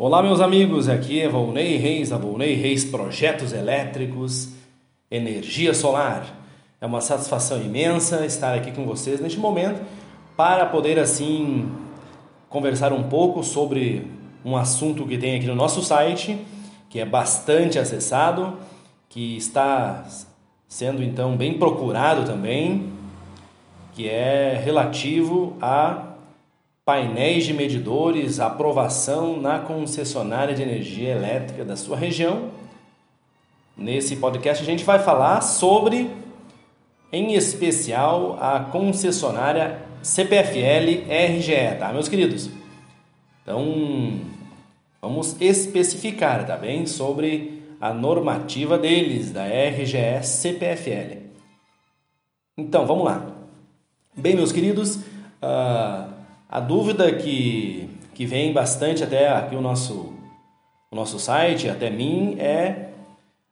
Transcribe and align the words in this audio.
Olá, 0.00 0.22
meus 0.22 0.40
amigos, 0.40 0.88
aqui 0.88 1.20
é 1.20 1.28
Volney 1.28 1.76
Reis, 1.76 2.10
da 2.10 2.16
Volney 2.16 2.54
Reis 2.54 2.84
Projetos 2.84 3.52
Elétricos, 3.52 4.50
Energia 5.10 5.74
Solar. 5.74 6.24
É 6.80 6.86
uma 6.86 7.00
satisfação 7.00 7.60
imensa 7.60 8.24
estar 8.24 8.54
aqui 8.54 8.70
com 8.70 8.86
vocês 8.86 9.18
neste 9.18 9.40
momento 9.40 9.84
para 10.36 10.66
poder 10.66 11.00
assim 11.00 11.68
conversar 12.48 12.92
um 12.92 13.08
pouco 13.08 13.42
sobre 13.42 14.06
um 14.44 14.56
assunto 14.56 15.04
que 15.04 15.18
tem 15.18 15.34
aqui 15.34 15.48
no 15.48 15.56
nosso 15.56 15.82
site, 15.82 16.46
que 16.88 17.00
é 17.00 17.04
bastante 17.04 17.76
acessado, 17.76 18.56
que 19.08 19.36
está 19.36 20.06
sendo 20.68 21.02
então 21.02 21.36
bem 21.36 21.58
procurado 21.58 22.24
também, 22.24 22.92
que 23.94 24.08
é 24.08 24.62
relativo 24.64 25.56
a 25.60 26.07
painéis 26.88 27.44
de 27.44 27.52
medidores, 27.52 28.40
aprovação 28.40 29.38
na 29.38 29.58
concessionária 29.58 30.54
de 30.54 30.62
energia 30.62 31.10
elétrica 31.10 31.62
da 31.62 31.76
sua 31.76 31.98
região. 31.98 32.48
Nesse 33.76 34.16
podcast 34.16 34.62
a 34.62 34.66
gente 34.66 34.84
vai 34.84 34.98
falar 34.98 35.42
sobre, 35.42 36.10
em 37.12 37.34
especial, 37.34 38.38
a 38.40 38.60
concessionária 38.60 39.82
CPFL 40.02 41.04
RGE, 41.10 41.78
tá, 41.78 41.92
meus 41.92 42.08
queridos? 42.08 42.48
Então, 43.42 44.22
vamos 45.02 45.38
especificar, 45.42 46.46
tá 46.46 46.56
bem, 46.56 46.86
sobre 46.86 47.64
a 47.78 47.92
normativa 47.92 48.78
deles, 48.78 49.30
da 49.30 49.44
RGE 49.44 50.22
CPFL. 50.22 51.18
Então, 52.56 52.86
vamos 52.86 53.04
lá. 53.04 53.26
Bem, 54.16 54.34
meus 54.34 54.52
queridos, 54.52 54.96
uh, 54.96 56.17
a 56.48 56.60
dúvida 56.60 57.12
que, 57.12 57.90
que 58.14 58.24
vem 58.24 58.52
bastante 58.52 59.04
até 59.04 59.28
aqui 59.28 59.54
o 59.54 59.60
nosso, 59.60 60.14
o 60.90 60.96
nosso 60.96 61.18
site, 61.18 61.68
até 61.68 61.90
mim, 61.90 62.36
é 62.38 62.88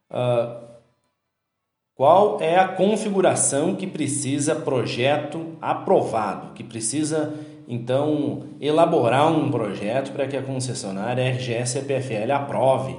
uh, 0.09 0.65
qual 1.93 2.41
é 2.41 2.57
a 2.57 2.67
configuração 2.67 3.75
que 3.75 3.85
precisa 3.85 4.55
projeto 4.55 5.55
aprovado, 5.61 6.53
que 6.53 6.63
precisa 6.63 7.33
então 7.67 8.45
elaborar 8.59 9.31
um 9.31 9.51
projeto 9.51 10.11
para 10.11 10.25
que 10.25 10.37
a 10.37 10.41
concessionária 10.41 11.29
RGS 11.29 11.73
CPFL 11.73 12.31
aprove. 12.31 12.97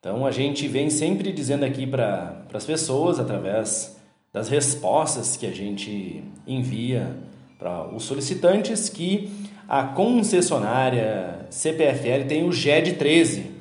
Então 0.00 0.26
a 0.26 0.30
gente 0.30 0.66
vem 0.66 0.90
sempre 0.90 1.32
dizendo 1.32 1.64
aqui 1.64 1.86
para 1.86 2.42
as 2.52 2.64
pessoas 2.64 3.20
através 3.20 3.96
das 4.32 4.48
respostas 4.48 5.36
que 5.36 5.46
a 5.46 5.52
gente 5.52 6.24
envia 6.46 7.14
para 7.58 7.86
os 7.94 8.04
solicitantes 8.04 8.88
que 8.88 9.30
a 9.68 9.82
concessionária 9.82 11.46
CPFL 11.50 12.26
tem 12.28 12.44
o 12.44 12.52
GED 12.52 12.94
13. 12.94 13.56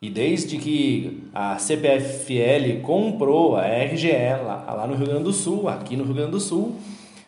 E 0.00 0.08
desde 0.08 0.58
que 0.58 1.24
a 1.34 1.58
CPFL 1.58 2.80
comprou 2.82 3.56
a 3.56 3.66
RGE 3.66 4.12
lá, 4.44 4.74
lá 4.76 4.86
no 4.86 4.94
Rio 4.94 5.06
Grande 5.06 5.24
do 5.24 5.32
Sul, 5.32 5.68
aqui 5.68 5.96
no 5.96 6.04
Rio 6.04 6.14
Grande 6.14 6.30
do 6.32 6.40
Sul, 6.40 6.76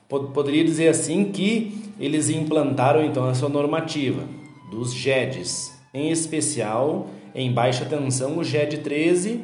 poderia 0.09 0.65
dizer 0.65 0.89
assim 0.89 1.33
que 1.33 1.81
eles 1.99 2.31
implantaram 2.31 3.05
então 3.05 3.29
essa 3.29 3.49
normativa 3.49 4.23
dos 4.71 4.95
GEDs, 4.95 5.73
em 5.93 6.11
especial 6.11 7.09
em 7.35 7.53
baixa 7.53 7.85
tensão 7.85 8.39
o 8.39 8.45
GED 8.45 8.79
13 8.79 9.41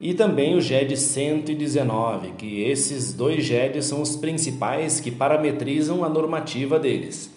e 0.00 0.14
também 0.14 0.56
o 0.56 0.60
GED 0.62 0.96
119, 0.96 2.32
que 2.38 2.62
esses 2.62 3.12
dois 3.12 3.44
GEDs 3.44 3.84
são 3.84 4.00
os 4.00 4.16
principais 4.16 4.98
que 4.98 5.10
parametrizam 5.10 6.02
a 6.02 6.08
normativa 6.08 6.78
deles. 6.78 7.30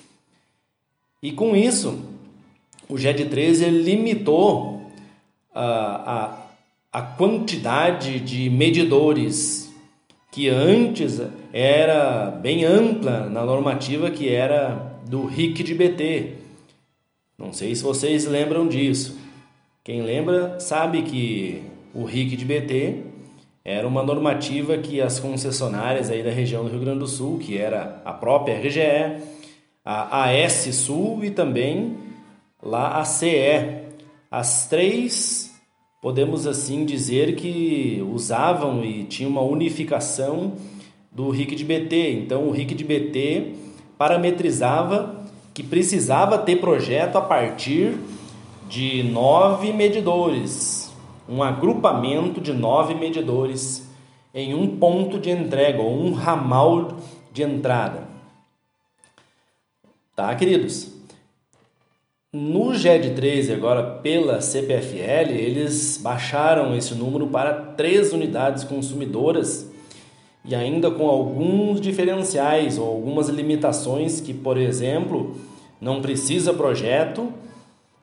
E 1.21 1.33
com 1.33 1.57
isso, 1.57 1.99
o 2.87 2.97
GED 2.97 3.25
13 3.25 3.65
limitou 3.69 4.89
a, 5.53 6.45
a, 6.91 6.99
a 6.99 7.01
quantidade 7.01 8.21
de 8.21 8.49
medidores 8.49 9.69
que 10.31 10.47
antes 10.47 11.21
era 11.51 12.31
bem 12.31 12.63
ampla 12.63 13.29
na 13.29 13.45
normativa 13.45 14.09
que 14.09 14.29
era 14.29 14.99
do 15.07 15.25
RIC 15.25 15.63
de 15.63 15.75
BT. 15.75 16.33
Não 17.37 17.51
sei 17.51 17.75
se 17.75 17.83
vocês 17.83 18.25
lembram 18.25 18.67
disso. 18.67 19.17
Quem 19.83 20.01
lembra 20.01 20.59
sabe 20.61 21.01
que 21.03 21.72
o 21.93 22.05
RIC 22.05 22.35
de 22.35 22.45
BT 22.45 23.03
era 23.63 23.87
uma 23.87 24.03
normativa 24.03 24.77
que 24.77 24.99
as 24.99 25.19
concessionárias 25.19 26.09
aí 26.09 26.23
da 26.23 26.31
região 26.31 26.63
do 26.63 26.69
Rio 26.69 26.79
Grande 26.79 26.99
do 26.99 27.07
Sul, 27.07 27.37
que 27.37 27.57
era 27.57 28.01
a 28.03 28.11
própria 28.11 28.55
RGE, 28.55 29.23
a 29.85 30.25
AS 30.25 30.75
Sul 30.75 31.23
e 31.23 31.29
também 31.29 31.95
lá 32.61 32.99
a 32.99 33.05
CE. 33.05 33.83
As 34.29 34.67
três, 34.67 35.53
podemos 36.01 36.47
assim 36.47 36.83
dizer 36.83 37.35
que 37.35 38.03
usavam 38.11 38.83
e 38.83 39.03
tinham 39.03 39.29
uma 39.29 39.41
unificação 39.41 40.53
do 41.11 41.29
RIC 41.29 41.55
de 41.55 41.63
BT. 41.63 42.11
Então 42.13 42.47
o 42.47 42.51
RIC 42.51 42.73
de 42.73 42.83
BT 42.83 43.53
parametrizava 43.97 45.23
que 45.53 45.61
precisava 45.61 46.39
ter 46.39 46.55
projeto 46.55 47.17
a 47.17 47.21
partir 47.21 47.95
de 48.67 49.03
nove 49.03 49.71
medidores 49.71 50.92
um 51.27 51.41
agrupamento 51.41 52.41
de 52.41 52.53
nove 52.53 52.93
medidores 52.93 53.87
em 54.33 54.53
um 54.53 54.77
ponto 54.77 55.19
de 55.19 55.29
entrega 55.29 55.81
ou 55.81 55.93
um 55.93 56.13
ramal 56.13 56.97
de 57.31 57.43
entrada. 57.43 58.07
Tá, 60.15 60.33
queridos? 60.35 60.91
No 62.31 62.73
GED 62.73 63.11
13, 63.11 63.53
agora 63.53 63.83
pela 63.83 64.41
CPFL, 64.41 65.31
eles 65.31 65.99
baixaram 66.01 66.75
esse 66.75 66.95
número 66.95 67.27
para 67.27 67.53
três 67.53 68.11
unidades 68.11 68.63
consumidoras 68.63 69.71
e 70.43 70.55
ainda 70.55 70.89
com 70.89 71.07
alguns 71.07 71.79
diferenciais 71.79 72.77
ou 72.77 72.87
algumas 72.87 73.29
limitações 73.29 74.19
que, 74.19 74.33
por 74.33 74.57
exemplo, 74.57 75.35
não 75.79 76.01
precisa 76.01 76.53
projeto 76.53 77.31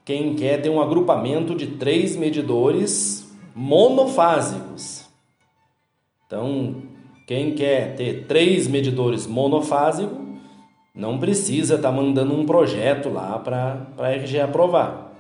quem 0.05 0.35
quer 0.35 0.61
ter 0.61 0.71
um 0.71 0.81
agrupamento 0.81 1.55
de 1.55 1.67
três 1.67 2.17
medidores 2.17 3.31
monofásicos. 3.55 5.09
Então, 6.27 6.77
quem 7.27 7.55
quer 7.55 7.95
ter 7.97 8.27
três 8.27 8.67
medidores 8.67 9.27
monofásicos 9.27 10.19
não 10.95 11.19
precisa 11.19 11.77
estar 11.77 11.91
tá 11.91 11.95
mandando 11.95 12.35
um 12.35 12.45
projeto 12.45 13.09
lá 13.09 13.39
para 13.39 13.87
a 13.99 14.11
RG 14.11 14.41
aprovar. 14.41 15.13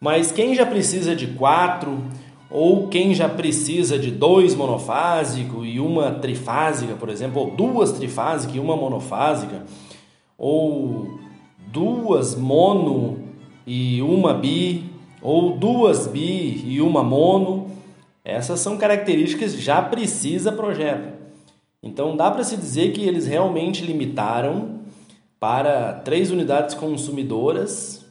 Mas 0.00 0.32
quem 0.32 0.54
já 0.54 0.66
precisa 0.66 1.14
de 1.14 1.28
quatro, 1.28 2.02
ou 2.50 2.88
quem 2.88 3.14
já 3.14 3.28
precisa 3.28 3.98
de 3.98 4.10
dois 4.10 4.54
monofásicos 4.54 5.64
e 5.64 5.78
uma 5.78 6.10
trifásica, 6.10 6.94
por 6.94 7.08
exemplo, 7.08 7.40
ou 7.40 7.50
duas 7.52 7.92
trifásicas 7.92 8.56
e 8.56 8.58
uma 8.58 8.76
monofásica, 8.76 9.64
ou 10.36 11.18
duas 11.68 12.34
mono 12.34 13.21
e 13.66 14.02
uma 14.02 14.34
bi, 14.34 14.90
ou 15.20 15.56
duas 15.56 16.06
bi 16.06 16.62
e 16.66 16.80
uma 16.80 17.02
mono, 17.02 17.70
essas 18.24 18.60
são 18.60 18.76
características 18.76 19.54
já 19.54 19.82
precisa 19.82 20.52
projeto. 20.52 21.12
Então 21.82 22.16
dá 22.16 22.30
para 22.30 22.44
se 22.44 22.56
dizer 22.56 22.92
que 22.92 23.02
eles 23.02 23.26
realmente 23.26 23.84
limitaram 23.84 24.80
para 25.40 25.92
três 25.92 26.30
unidades 26.30 26.74
consumidoras 26.74 28.04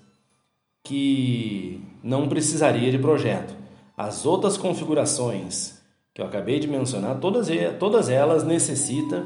que 0.83 1.81
não 2.03 2.27
precisaria 2.27 2.91
de 2.91 2.97
projeto. 2.97 3.55
As 3.95 4.25
outras 4.25 4.57
configurações 4.57 5.79
que 6.13 6.21
eu 6.21 6.25
acabei 6.25 6.59
de 6.59 6.67
mencionar, 6.67 7.19
todas, 7.19 7.47
todas 7.79 8.09
elas 8.09 8.43
necessitam 8.43 9.25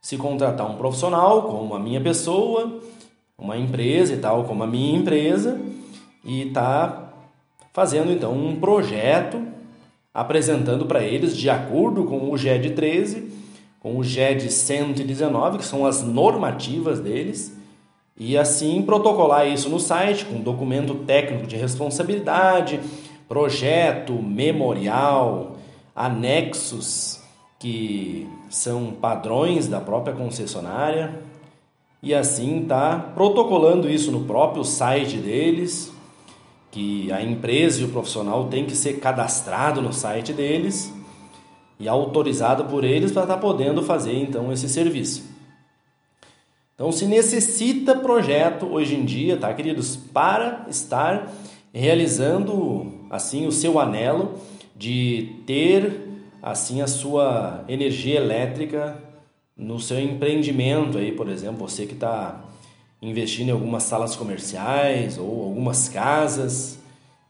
se 0.00 0.16
contratar 0.16 0.68
um 0.68 0.76
profissional, 0.76 1.42
como 1.42 1.74
a 1.74 1.78
minha 1.78 2.00
pessoa, 2.00 2.80
uma 3.42 3.58
empresa 3.58 4.14
e 4.14 4.18
tal, 4.18 4.44
como 4.44 4.62
a 4.62 4.66
minha 4.66 4.96
empresa, 4.96 5.60
e 6.24 6.42
está 6.42 7.12
fazendo 7.72 8.12
então 8.12 8.32
um 8.32 8.58
projeto 8.60 9.42
apresentando 10.14 10.86
para 10.86 11.02
eles 11.02 11.36
de 11.36 11.50
acordo 11.50 12.04
com 12.04 12.30
o 12.30 12.38
GED 12.38 12.70
13, 12.70 13.32
com 13.80 13.98
o 13.98 14.04
GED 14.04 14.50
119, 14.50 15.58
que 15.58 15.64
são 15.64 15.84
as 15.84 16.02
normativas 16.02 17.00
deles, 17.00 17.56
e 18.16 18.38
assim 18.38 18.82
protocolar 18.82 19.48
isso 19.48 19.68
no 19.68 19.80
site 19.80 20.24
com 20.24 20.40
documento 20.40 20.94
técnico 20.94 21.46
de 21.46 21.56
responsabilidade, 21.56 22.78
projeto, 23.26 24.12
memorial, 24.12 25.56
anexos 25.96 27.20
que 27.58 28.28
são 28.50 28.92
padrões 28.92 29.66
da 29.66 29.80
própria 29.80 30.14
concessionária, 30.14 31.31
e 32.02 32.12
assim 32.12 32.64
tá 32.66 33.12
protocolando 33.14 33.88
isso 33.88 34.10
no 34.10 34.24
próprio 34.24 34.64
site 34.64 35.18
deles, 35.18 35.92
que 36.70 37.12
a 37.12 37.22
empresa 37.22 37.80
e 37.80 37.84
o 37.84 37.88
profissional 37.88 38.48
tem 38.48 38.66
que 38.66 38.74
ser 38.74 38.94
cadastrado 38.94 39.80
no 39.80 39.92
site 39.92 40.32
deles 40.32 40.92
e 41.78 41.88
autorizado 41.88 42.64
por 42.64 42.82
eles 42.82 43.12
para 43.12 43.22
estar 43.22 43.34
tá 43.34 43.40
podendo 43.40 43.82
fazer 43.82 44.16
então 44.16 44.52
esse 44.52 44.68
serviço. 44.68 45.30
Então 46.74 46.90
se 46.90 47.06
necessita 47.06 47.94
projeto 47.94 48.66
hoje 48.66 48.96
em 48.96 49.04
dia, 49.04 49.36
tá, 49.36 49.52
queridos, 49.54 49.94
para 49.94 50.66
estar 50.68 51.32
realizando 51.72 52.92
assim 53.10 53.46
o 53.46 53.52
seu 53.52 53.78
anelo 53.78 54.40
de 54.74 55.36
ter 55.46 56.08
assim 56.42 56.80
a 56.80 56.88
sua 56.88 57.64
energia 57.68 58.16
elétrica 58.16 59.11
no 59.62 59.78
seu 59.78 60.00
empreendimento 60.00 60.98
aí, 60.98 61.12
por 61.12 61.28
exemplo, 61.28 61.68
você 61.68 61.86
que 61.86 61.94
está 61.94 62.44
investindo 63.00 63.48
em 63.48 63.52
algumas 63.52 63.84
salas 63.84 64.16
comerciais 64.16 65.18
ou 65.18 65.44
algumas 65.44 65.88
casas 65.88 66.78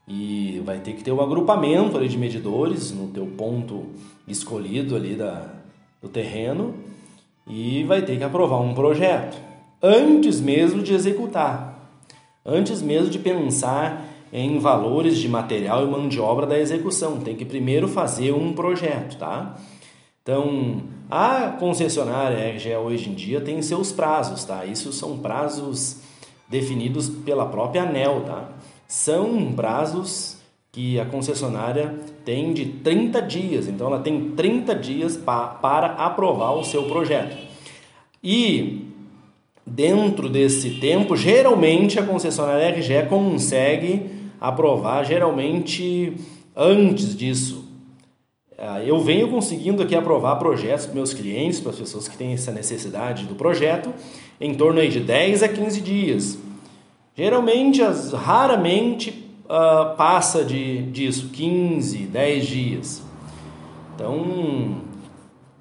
e 0.08 0.60
vai 0.64 0.78
ter 0.80 0.94
que 0.94 1.04
ter 1.04 1.12
um 1.12 1.20
agrupamento 1.20 1.96
ali 1.96 2.08
de 2.08 2.18
medidores 2.18 2.90
no 2.90 3.08
teu 3.08 3.26
ponto 3.26 3.86
escolhido 4.26 4.96
ali 4.96 5.14
da, 5.14 5.46
do 6.00 6.08
terreno 6.08 6.74
e 7.46 7.84
vai 7.84 8.02
ter 8.02 8.16
que 8.16 8.24
aprovar 8.24 8.60
um 8.60 8.74
projeto 8.74 9.38
antes 9.82 10.40
mesmo 10.40 10.82
de 10.82 10.94
executar, 10.94 11.90
antes 12.44 12.80
mesmo 12.80 13.10
de 13.10 13.18
pensar 13.18 14.08
em 14.32 14.58
valores 14.58 15.18
de 15.18 15.28
material 15.28 15.84
e 15.84 15.90
mão 15.90 16.08
de 16.08 16.18
obra 16.18 16.46
da 16.46 16.58
execução. 16.58 17.20
Tem 17.20 17.36
que 17.36 17.44
primeiro 17.44 17.86
fazer 17.86 18.32
um 18.32 18.54
projeto, 18.54 19.18
tá? 19.18 19.58
Então, 20.22 20.82
a 21.14 21.50
concessionária 21.50 22.54
RGE 22.54 22.74
hoje 22.74 23.10
em 23.10 23.12
dia 23.12 23.38
tem 23.38 23.60
seus 23.60 23.92
prazos, 23.92 24.44
tá? 24.44 24.64
Isso 24.64 24.94
são 24.94 25.18
prazos 25.18 25.98
definidos 26.48 27.10
pela 27.10 27.44
própria 27.44 27.82
ANEL, 27.82 28.22
tá? 28.22 28.48
São 28.88 29.52
prazos 29.52 30.38
que 30.72 30.98
a 30.98 31.04
concessionária 31.04 31.94
tem 32.24 32.54
de 32.54 32.64
30 32.64 33.20
dias, 33.20 33.68
então 33.68 33.88
ela 33.88 34.00
tem 34.00 34.30
30 34.30 34.74
dias 34.74 35.14
pa 35.14 35.48
para 35.48 35.88
aprovar 35.88 36.52
o 36.52 36.64
seu 36.64 36.84
projeto. 36.84 37.36
E 38.24 38.86
dentro 39.66 40.30
desse 40.30 40.80
tempo, 40.80 41.14
geralmente 41.14 41.98
a 41.98 42.06
concessionária 42.06 42.70
RGE 42.70 43.06
consegue 43.10 44.10
aprovar 44.40 45.04
geralmente 45.04 46.14
antes 46.56 47.14
disso. 47.14 47.61
Ah, 48.64 48.80
eu 48.80 49.00
venho 49.00 49.28
conseguindo 49.28 49.82
aqui 49.82 49.92
aprovar 49.92 50.36
projetos 50.36 50.86
para 50.86 50.94
meus 50.94 51.12
clientes, 51.12 51.58
para 51.58 51.72
as 51.72 51.78
pessoas 51.78 52.06
que 52.06 52.16
têm 52.16 52.32
essa 52.32 52.52
necessidade 52.52 53.26
do 53.26 53.34
projeto, 53.34 53.92
em 54.40 54.54
torno 54.54 54.78
aí 54.78 54.88
de 54.88 55.00
10 55.00 55.42
a 55.42 55.48
15 55.48 55.80
dias. 55.80 56.38
Geralmente, 57.16 57.82
as, 57.82 58.12
raramente 58.12 59.28
uh, 59.46 59.96
passa 59.96 60.44
de, 60.44 60.80
disso, 60.92 61.30
15, 61.32 61.98
10 62.04 62.46
dias. 62.46 63.02
Então, 63.96 64.76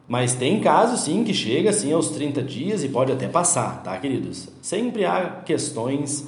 mas 0.07 0.35
tem 0.35 0.59
casos 0.59 0.99
sim 0.99 1.23
que 1.23 1.33
chega 1.33 1.71
assim 1.71 1.91
aos 1.91 2.09
30 2.09 2.43
dias 2.43 2.83
e 2.83 2.89
pode 2.89 3.11
até 3.11 3.27
passar, 3.27 3.81
tá, 3.81 3.97
queridos? 3.97 4.47
Sempre 4.61 5.05
há 5.05 5.41
questões 5.43 6.27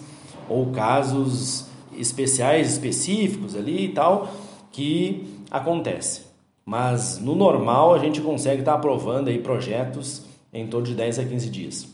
ou 0.49 0.71
casos 0.71 1.67
especiais, 1.95 2.71
específicos 2.71 3.55
ali 3.55 3.85
e 3.85 3.89
tal, 3.89 4.27
que 4.71 5.27
acontece. 5.51 6.32
Mas 6.65 7.19
no 7.19 7.35
normal 7.35 7.93
a 7.93 7.99
gente 7.99 8.21
consegue 8.21 8.61
estar 8.61 8.73
tá 8.73 8.77
aprovando 8.77 9.27
aí 9.27 9.39
projetos 9.39 10.25
em 10.53 10.67
torno 10.67 10.87
de 10.87 10.95
10 10.95 11.19
a 11.19 11.25
15 11.25 11.49
dias. 11.49 11.87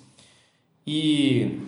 E, 0.85 1.59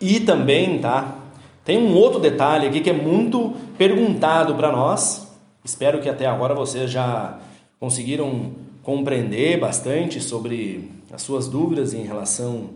e 0.00 0.20
também, 0.20 0.78
tá? 0.78 1.16
Tem 1.64 1.78
um 1.78 1.94
outro 1.94 2.18
detalhe 2.18 2.66
aqui 2.66 2.80
que 2.80 2.90
é 2.90 2.94
muito 2.94 3.54
perguntado 3.76 4.54
para 4.54 4.72
nós. 4.72 5.28
Espero 5.64 6.00
que 6.00 6.08
até 6.08 6.26
agora 6.26 6.54
vocês 6.54 6.90
já 6.90 7.38
conseguiram 7.78 8.52
compreender 8.82 9.60
bastante 9.60 10.20
sobre 10.20 10.90
as 11.12 11.22
suas 11.22 11.46
dúvidas 11.46 11.92
em 11.92 12.04
relação 12.04 12.70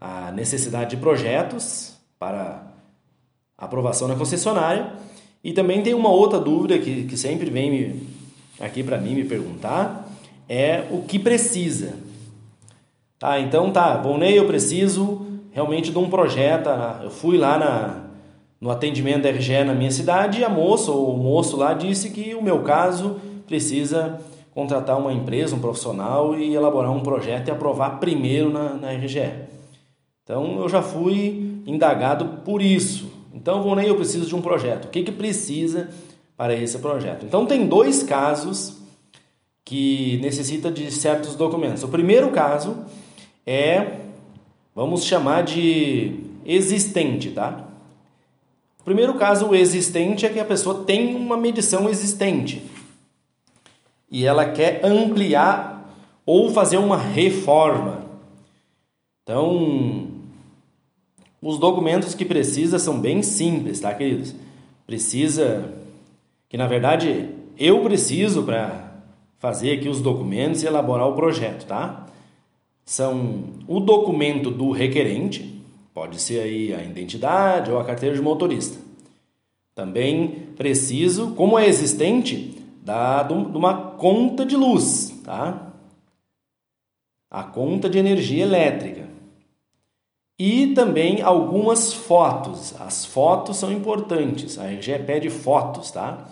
à 0.00 0.30
necessidade 0.30 0.90
de 0.90 0.96
projetos 0.96 1.96
para 2.18 2.64
aprovação 3.56 4.06
na 4.06 4.14
concessionária. 4.14 4.92
E 5.42 5.52
também 5.52 5.82
tem 5.82 5.94
uma 5.94 6.10
outra 6.10 6.38
dúvida 6.38 6.78
que, 6.78 7.04
que 7.04 7.16
sempre 7.16 7.50
vem 7.50 7.70
me, 7.70 8.07
aqui 8.60 8.82
para 8.82 8.98
mim 8.98 9.14
me 9.14 9.24
perguntar, 9.24 10.08
é 10.48 10.84
o 10.90 11.02
que 11.02 11.18
precisa. 11.18 11.94
Tá, 13.18 13.40
então 13.40 13.70
tá, 13.70 13.96
Volney, 13.96 14.38
eu 14.38 14.46
preciso 14.46 15.26
realmente 15.52 15.90
de 15.90 15.98
um 15.98 16.08
projeto. 16.08 16.64
Tá? 16.64 17.00
Eu 17.02 17.10
fui 17.10 17.36
lá 17.36 17.58
na, 17.58 18.04
no 18.60 18.70
atendimento 18.70 19.22
da 19.22 19.30
RGE 19.30 19.64
na 19.64 19.74
minha 19.74 19.90
cidade 19.90 20.40
e 20.40 20.44
a 20.44 20.48
moça 20.48 20.90
ou 20.90 21.14
o 21.14 21.18
moço 21.18 21.56
lá 21.56 21.74
disse 21.74 22.10
que 22.10 22.34
o 22.34 22.42
meu 22.42 22.62
caso 22.62 23.16
precisa 23.46 24.20
contratar 24.54 24.98
uma 24.98 25.12
empresa, 25.12 25.54
um 25.54 25.60
profissional 25.60 26.38
e 26.38 26.54
elaborar 26.54 26.90
um 26.90 27.00
projeto 27.00 27.48
e 27.48 27.50
aprovar 27.50 27.98
primeiro 27.98 28.50
na, 28.50 28.74
na 28.74 28.92
RGE. 28.92 29.32
Então 30.22 30.60
eu 30.60 30.68
já 30.68 30.82
fui 30.82 31.62
indagado 31.66 32.42
por 32.44 32.62
isso. 32.62 33.18
Então, 33.34 33.62
vou 33.62 33.76
nem 33.76 33.86
eu 33.86 33.94
preciso 33.94 34.26
de 34.26 34.34
um 34.34 34.42
projeto. 34.42 34.86
O 34.86 34.88
que, 34.88 35.02
que 35.02 35.12
precisa 35.12 35.88
para 36.38 36.54
esse 36.54 36.78
projeto? 36.78 37.26
Então, 37.26 37.44
tem 37.44 37.66
dois 37.66 38.02
casos 38.02 38.78
que 39.64 40.18
necessita 40.22 40.70
de 40.70 40.90
certos 40.90 41.36
documentos. 41.36 41.82
O 41.82 41.88
primeiro 41.88 42.30
caso 42.30 42.74
é, 43.46 43.98
vamos 44.74 45.04
chamar 45.04 45.42
de 45.42 46.20
existente, 46.46 47.30
tá? 47.32 47.68
O 48.80 48.84
primeiro 48.84 49.14
caso, 49.14 49.54
existente, 49.54 50.24
é 50.24 50.30
que 50.30 50.40
a 50.40 50.44
pessoa 50.44 50.84
tem 50.84 51.14
uma 51.14 51.36
medição 51.36 51.90
existente 51.90 52.62
e 54.10 54.24
ela 54.24 54.46
quer 54.50 54.80
ampliar 54.82 55.92
ou 56.24 56.50
fazer 56.50 56.78
uma 56.78 56.96
reforma. 56.96 58.06
Então, 59.22 60.08
os 61.42 61.58
documentos 61.58 62.14
que 62.14 62.24
precisa 62.24 62.78
são 62.78 62.98
bem 62.98 63.22
simples, 63.22 63.80
tá, 63.80 63.92
queridos? 63.92 64.34
Precisa 64.86 65.74
que 66.48 66.56
na 66.56 66.66
verdade 66.66 67.28
eu 67.56 67.82
preciso 67.82 68.42
para 68.42 69.02
fazer 69.38 69.72
aqui 69.72 69.88
os 69.88 70.00
documentos 70.00 70.62
e 70.62 70.66
elaborar 70.66 71.08
o 71.08 71.14
projeto, 71.14 71.66
tá? 71.66 72.06
São 72.84 73.44
o 73.66 73.80
documento 73.80 74.50
do 74.50 74.70
requerente, 74.70 75.62
pode 75.92 76.20
ser 76.20 76.40
aí 76.40 76.74
a 76.74 76.82
identidade 76.82 77.70
ou 77.70 77.78
a 77.78 77.84
carteira 77.84 78.14
de 78.14 78.22
motorista. 78.22 78.78
Também 79.74 80.48
preciso, 80.56 81.32
como 81.32 81.58
é 81.58 81.66
existente, 81.68 82.56
da, 82.82 83.22
de 83.22 83.32
uma 83.32 83.74
conta 83.92 84.44
de 84.44 84.56
luz, 84.56 85.20
tá? 85.22 85.72
A 87.30 87.42
conta 87.44 87.88
de 87.88 87.98
energia 87.98 88.42
elétrica 88.42 89.08
e 90.38 90.68
também 90.68 91.20
algumas 91.20 91.92
fotos. 91.92 92.74
As 92.80 93.04
fotos 93.04 93.56
são 93.56 93.72
importantes, 93.72 94.58
a 94.58 94.66
RGE 94.66 94.98
pede 95.00 95.28
fotos, 95.28 95.90
tá? 95.90 96.28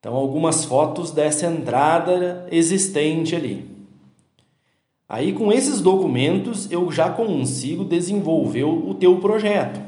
Então, 0.00 0.14
algumas 0.14 0.64
fotos 0.64 1.12
dessa 1.12 1.46
entrada 1.46 2.48
existente 2.50 3.36
ali. 3.36 3.64
Aí, 5.08 5.32
com 5.32 5.52
esses 5.52 5.80
documentos, 5.80 6.68
eu 6.72 6.90
já 6.90 7.10
consigo 7.10 7.84
desenvolver 7.84 8.64
o 8.64 8.94
teu 8.94 9.18
projeto. 9.18 9.80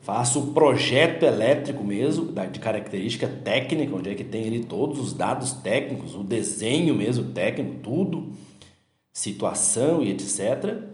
Faço 0.00 0.40
o 0.40 0.46
projeto 0.48 1.22
elétrico 1.22 1.84
mesmo, 1.84 2.32
de 2.50 2.58
característica 2.58 3.28
técnica, 3.28 3.94
onde 3.94 4.10
é 4.10 4.14
que 4.14 4.24
tem 4.24 4.46
ali 4.46 4.64
todos 4.64 4.98
os 4.98 5.12
dados 5.12 5.52
técnicos, 5.52 6.14
o 6.14 6.24
desenho 6.24 6.94
mesmo 6.94 7.32
técnico, 7.32 7.76
tudo, 7.82 8.32
situação 9.12 10.02
e 10.02 10.10
etc 10.10 10.90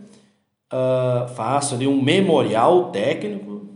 uh, 0.73 1.28
faço 1.35 1.75
ali 1.75 1.87
um 1.87 2.00
memorial 2.00 2.90
técnico, 2.90 3.66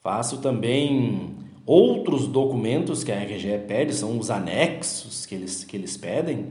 faço 0.00 0.38
também 0.38 1.34
outros 1.66 2.26
documentos 2.26 3.02
que 3.02 3.12
a 3.12 3.18
RGE 3.18 3.58
pede, 3.66 3.94
são 3.94 4.18
os 4.18 4.30
anexos 4.30 5.24
que 5.26 5.34
eles, 5.34 5.64
que 5.64 5.76
eles 5.76 5.96
pedem. 5.96 6.46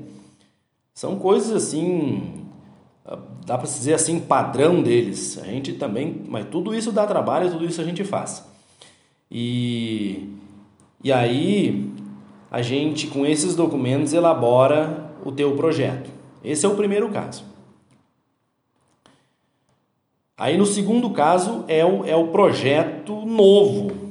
São 0.93 1.17
coisas 1.17 1.51
assim, 1.51 2.45
ah, 3.05 3.17
dá 3.45 3.57
para 3.57 3.67
dizer 3.67 3.93
assim, 3.93 4.19
padrão 4.19 4.81
deles. 4.81 5.37
A 5.37 5.45
gente 5.45 5.73
também, 5.73 6.23
mas 6.27 6.47
tudo 6.47 6.73
isso 6.73 6.91
dá 6.91 7.05
trabalho, 7.05 7.51
tudo 7.51 7.65
isso 7.65 7.81
a 7.81 7.83
gente 7.83 8.03
faz. 8.03 8.45
E, 9.29 10.29
e 11.03 11.11
aí 11.11 11.91
a 12.51 12.61
gente 12.61 13.07
com 13.07 13.25
esses 13.25 13.55
documentos 13.55 14.13
elabora 14.13 15.11
o 15.25 15.31
teu 15.31 15.55
projeto. 15.55 16.09
Esse 16.43 16.65
é 16.65 16.69
o 16.69 16.75
primeiro 16.75 17.09
caso. 17.09 17.43
Aí 20.37 20.57
no 20.57 20.65
segundo 20.65 21.09
caso 21.11 21.63
é 21.67 21.85
o, 21.85 22.05
é 22.05 22.15
o 22.15 22.27
projeto 22.27 23.25
novo. 23.25 24.02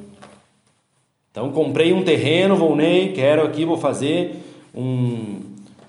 Então 1.32 1.50
comprei 1.50 1.92
um 1.92 2.04
terreno, 2.04 2.54
Volney, 2.54 3.12
quero 3.12 3.42
aqui, 3.42 3.64
vou 3.64 3.76
fazer 3.76 4.36
um, 4.72 5.40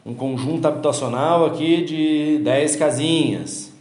um 0.03 0.15
conjunto 0.15 0.65
habitacional 0.67 1.45
aqui 1.45 1.83
de 1.83 2.39
10 2.39 2.75
casinhas. 2.75 3.71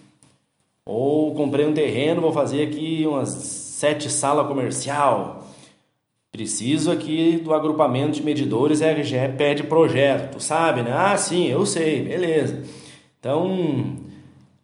Ou 0.84 1.34
comprei 1.34 1.64
um 1.64 1.72
terreno, 1.72 2.20
vou 2.20 2.32
fazer 2.32 2.66
aqui 2.66 3.06
umas 3.06 3.30
sete 3.30 4.10
salas 4.10 4.46
comercial. 4.46 5.46
Preciso 6.30 6.90
aqui 6.90 7.40
do 7.42 7.54
agrupamento 7.54 8.12
de 8.12 8.22
medidores, 8.22 8.82
RGE 8.82 9.32
pede 9.38 9.62
projeto, 9.62 10.40
sabe, 10.40 10.82
né? 10.82 10.92
Ah, 10.92 11.16
sim, 11.16 11.46
eu 11.46 11.64
sei, 11.64 12.02
beleza. 12.02 12.64
Então, 13.18 13.96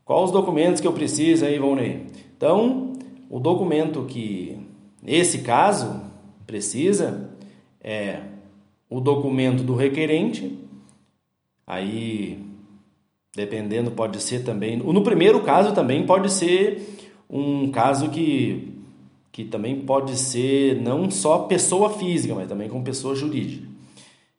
Quais 0.09 0.25
os 0.25 0.31
documentos 0.31 0.81
que 0.81 0.87
eu 0.87 0.93
preciso 0.95 1.45
aí, 1.45 1.59
Volney? 1.59 2.07
Então, 2.35 2.95
o 3.29 3.39
documento 3.39 4.07
que, 4.09 4.59
nesse 5.03 5.41
caso, 5.41 6.01
precisa 6.49 7.29
é 7.79 8.23
o 8.89 9.01
documento 9.01 9.63
do 9.63 9.75
requerente, 9.75 10.59
aí, 11.67 12.43
dependendo, 13.37 13.91
pode 13.91 14.19
ser 14.21 14.43
também. 14.45 14.79
No 14.79 15.03
primeiro 15.03 15.43
caso, 15.43 15.75
também 15.75 16.07
pode 16.07 16.33
ser 16.33 16.97
um 17.29 17.71
caso 17.71 18.09
que, 18.09 18.73
que 19.31 19.45
também 19.45 19.83
pode 19.83 20.17
ser 20.17 20.81
não 20.81 21.11
só 21.11 21.41
pessoa 21.41 21.91
física, 21.91 22.35
mas 22.35 22.49
também 22.49 22.69
com 22.69 22.83
pessoa 22.83 23.15
jurídica. 23.15 23.69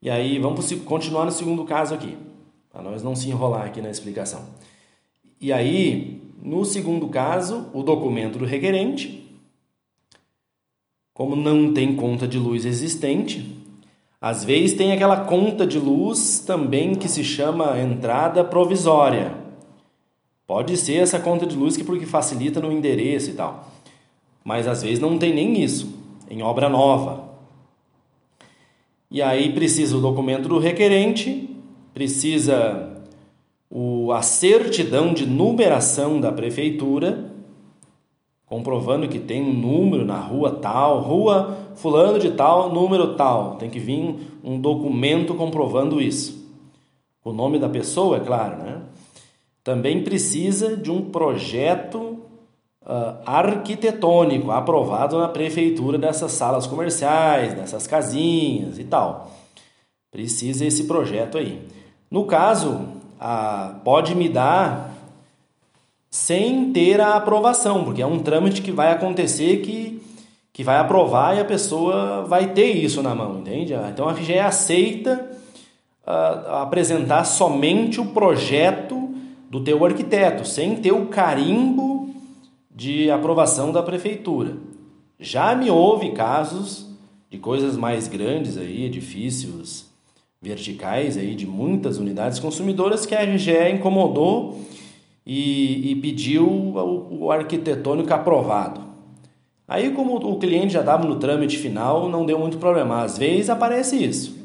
E 0.02 0.10
aí, 0.10 0.40
vamos 0.40 0.72
continuar 0.84 1.26
no 1.26 1.32
segundo 1.32 1.64
caso 1.64 1.94
aqui, 1.94 2.18
para 2.72 2.82
nós 2.82 3.04
não 3.04 3.16
se 3.16 3.30
enrolar 3.30 3.68
aqui 3.68 3.82
na 3.82 3.90
explicação. 3.92 4.48
E 5.40 5.54
aí, 5.54 6.24
no 6.42 6.66
segundo 6.66 7.08
caso, 7.08 7.68
o 7.72 7.84
documento 7.84 8.40
do 8.40 8.46
requerente, 8.46 9.19
como 11.20 11.36
não 11.36 11.74
tem 11.74 11.98
conta 11.98 12.26
de 12.26 12.40
luz 12.40 12.64
existente, 12.64 13.54
às 14.22 14.46
vezes 14.46 14.78
tem 14.78 14.94
aquela 14.94 15.26
conta 15.26 15.68
de 15.68 15.78
luz 15.78 16.40
também 16.40 16.96
que 16.96 17.10
se 17.10 17.26
chama 17.26 17.78
entrada 17.78 18.42
provisória. 18.42 19.36
Pode 20.48 20.78
ser 20.78 20.96
essa 20.96 21.20
conta 21.20 21.46
de 21.46 21.58
luz 21.58 21.76
que 21.76 21.84
porque 21.84 22.06
facilita 22.06 22.62
no 22.62 22.72
endereço 22.72 23.32
e 23.32 23.34
tal. 23.34 23.70
Mas 24.46 24.66
às 24.66 24.82
vezes 24.82 25.02
não 25.02 25.18
tem 25.18 25.34
nem 25.34 25.62
isso 25.62 25.94
em 26.30 26.42
obra 26.42 26.70
nova. 26.70 27.34
E 29.12 29.22
aí 29.22 29.52
precisa 29.52 29.98
o 29.98 30.02
documento 30.02 30.48
do 30.48 30.58
requerente, 30.58 31.54
precisa 31.94 33.04
o, 33.70 34.14
a 34.14 34.22
certidão 34.22 35.14
de 35.14 35.26
numeração 35.26 36.22
da 36.22 36.32
prefeitura, 36.32 37.30
comprovando 38.50 39.08
que 39.08 39.20
tem 39.20 39.44
um 39.44 39.54
número 39.54 40.04
na 40.04 40.18
rua 40.18 40.52
tal, 40.52 41.02
rua 41.02 41.56
fulano 41.76 42.18
de 42.18 42.32
tal, 42.32 42.74
número 42.74 43.14
tal. 43.14 43.56
Tem 43.56 43.70
que 43.70 43.80
vir 43.80 44.16
um 44.44 44.60
documento 44.60 45.36
comprovando 45.36 46.02
isso. 46.02 46.50
O 47.24 47.32
nome 47.32 47.60
da 47.60 47.70
pessoa, 47.70 48.18
é 48.18 48.20
claro, 48.20 48.58
né? 48.58 48.82
Também 49.64 50.04
precisa 50.04 50.76
de 50.76 50.90
um 50.90 51.12
projeto 51.12 52.18
uh, 52.82 53.22
arquitetônico 53.24 54.50
aprovado 54.50 55.20
na 55.20 55.28
prefeitura 55.28 56.00
dessas 56.00 56.32
salas 56.32 56.66
comerciais, 56.66 57.54
dessas 57.54 57.86
casinhas 57.86 58.80
e 58.80 58.84
tal. 58.84 59.32
Precisa 60.10 60.66
esse 60.66 60.86
projeto 60.86 61.38
aí. 61.38 61.62
No 62.10 62.26
caso, 62.26 62.88
ah, 63.20 63.76
pode 63.84 64.16
me 64.16 64.28
dar 64.28 64.89
sem 66.10 66.72
ter 66.72 67.00
a 67.00 67.16
aprovação, 67.16 67.84
porque 67.84 68.02
é 68.02 68.06
um 68.06 68.20
trâmite 68.20 68.62
que 68.62 68.72
vai 68.72 68.92
acontecer 68.92 69.58
que, 69.58 70.02
que 70.52 70.64
vai 70.64 70.78
aprovar 70.78 71.38
e 71.38 71.40
a 71.40 71.46
pessoa 71.46 72.24
vai 72.26 72.52
ter 72.54 72.72
isso 72.72 73.04
na 73.04 73.14
mão, 73.14 73.40
entende? 73.40 73.76
Ah, 73.76 73.90
então 73.94 74.10
a 74.10 74.16
FGE 74.16 74.40
aceita 74.40 75.30
ah, 76.06 76.64
apresentar 76.64 77.24
somente 77.26 78.02
o 78.02 78.08
projeto 78.08 79.10
do 79.50 79.62
teu 79.62 79.84
arquiteto, 79.86 80.48
sem 80.48 80.76
ter 80.76 80.92
o 80.92 81.08
carimbo 81.08 82.10
de 82.72 83.12
aprovação 83.12 83.72
da 83.72 83.84
prefeitura. 83.84 84.58
Já 85.20 85.54
me 85.54 85.70
houve 85.70 86.12
casos 86.12 86.88
de 87.30 87.38
coisas 87.38 87.78
mais 87.78 88.08
grandes 88.08 88.58
aí, 88.58 88.86
edifícios 88.86 89.86
verticais 90.42 91.18
aí 91.18 91.36
de 91.36 91.46
muitas 91.46 91.98
unidades 91.98 92.40
consumidoras 92.40 93.06
que 93.06 93.14
a 93.14 93.22
RGE 93.22 93.70
incomodou 93.74 94.62
e, 95.32 95.92
e 95.92 95.96
pediu 95.98 96.48
o, 96.50 97.26
o, 97.26 97.32
arquitetônico 97.32 98.12
aprovado. 98.12 98.82
Aí, 99.68 99.92
como 99.92 100.16
o 100.16 100.40
cliente 100.40 100.74
já 100.74 100.80
estava 100.80 101.08
no 101.08 101.18
trâmite 101.18 101.56
final, 101.56 102.10
não 102.10 102.26
deu 102.26 102.40
muito 102.40 102.58
problema. 102.58 103.04
Às 103.04 103.16
vezes 103.16 103.48
aparece 103.48 104.04
isso, 104.04 104.36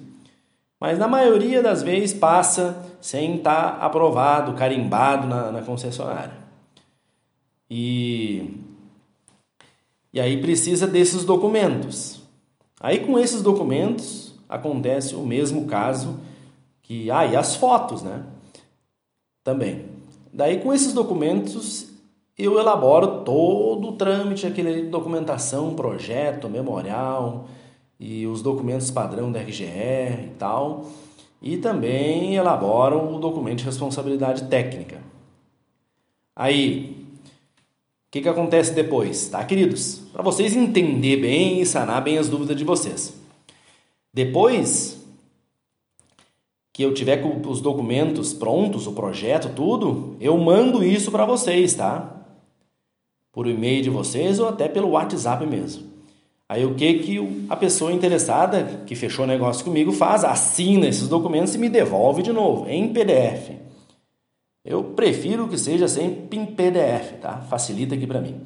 mas 0.79 0.99
na 0.99 1.09
maioria 1.09 1.63
das 1.63 1.83
vezes 1.83 2.13
passa 2.13 2.85
sem 3.01 3.37
estar 3.37 3.79
tá 3.79 3.87
aprovado, 3.87 4.53
carimbado 4.53 5.27
na, 5.27 5.51
na 5.51 5.63
concessionária. 5.63 6.35
E, 7.71 8.61
e 10.13 10.21
aí 10.21 10.39
precisa 10.43 10.87
desses 10.87 11.25
documentos. 11.25 12.21
Aí, 12.79 12.99
com 12.99 13.19
esses 13.19 13.41
documentos, 13.41 14.35
acontece 14.47 15.15
o 15.15 15.25
mesmo 15.25 15.65
caso 15.65 16.21
que 16.83 17.11
ah, 17.11 17.25
e 17.25 17.35
as 17.35 17.57
fotos, 17.57 18.03
né? 18.03 18.23
Também. 19.43 19.94
Daí 20.35 20.59
com 20.59 20.75
esses 20.75 20.93
documentos 20.93 21.93
eu 22.37 22.59
elaboro 22.59 23.23
todo 23.23 23.91
o 23.91 23.93
trâmite, 23.93 24.45
aquele 24.45 24.83
documentação, 24.83 25.77
projeto, 25.77 26.49
memorial 26.49 27.47
e 28.01 28.27
os 28.27 28.43
documentos 28.43 28.91
padrão 28.91 29.31
da 29.31 29.39
RGE 29.39 29.63
e 29.63 30.33
tal. 30.37 30.87
E 31.41 31.57
também 31.57 32.35
elaboro 32.35 33.15
o 33.15 33.21
documento 33.21 33.59
de 33.59 33.65
responsabilidade 33.65 34.49
técnica. 34.49 35.01
Aí, 36.35 37.07
o 38.09 38.11
que, 38.11 38.23
que 38.23 38.29
acontece 38.29 38.75
depois, 38.75 39.29
tá, 39.29 39.45
queridos? 39.45 40.01
Para 40.13 40.23
vocês 40.25 40.57
entender 40.57 41.19
bem 41.19 41.61
e 41.61 41.67
sanar 41.67 42.03
bem 42.03 42.19
as 42.19 42.29
dúvidas 42.29 42.57
de 42.57 42.65
vocês. 42.65 43.15
Depois 44.13 45.04
que 46.75 46.83
eu 46.83 46.93
tiver 46.93 47.19
com 47.19 47.41
os 47.49 47.61
documentos 47.61 48.35
prontos, 48.35 48.89
o 48.89 48.93
projeto, 48.93 49.55
tudo, 49.55 50.17
eu 50.21 50.37
mando 50.37 50.83
isso 50.83 51.13
para 51.13 51.25
vocês, 51.25 51.73
tá? 51.73 52.27
Por 53.33 53.47
e-mail 53.47 53.81
de 53.81 53.91
vocês 53.91 54.41
ou 54.41 54.49
até 54.49 54.67
pelo 54.67 54.91
WhatsApp 54.91 55.47
mesmo. 55.47 55.85
Aí 56.49 56.65
o 56.65 56.75
que 56.75 56.95
que 56.95 57.47
a 57.49 57.55
pessoa 57.55 57.93
interessada 57.93 58.83
que 58.85 58.97
fechou 58.97 59.25
o 59.25 59.29
negócio 59.29 59.65
comigo 59.65 59.93
faz? 59.93 60.25
Assina 60.25 60.89
esses 60.89 61.07
documentos 61.07 61.55
e 61.55 61.59
me 61.59 61.69
devolve 61.69 62.25
de 62.25 62.33
novo 62.33 62.69
em 62.69 62.93
PDF. 62.93 63.53
Eu 64.65 64.83
prefiro 64.83 65.47
que 65.47 65.57
seja 65.57 65.87
sempre 65.87 66.37
em 66.37 66.45
PDF, 66.45 67.21
tá? 67.21 67.39
Facilita 67.49 67.95
aqui 67.95 68.07
para 68.07 68.21
mim. 68.21 68.41